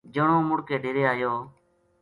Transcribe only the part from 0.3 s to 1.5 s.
مڑ کے ڈیرے ایو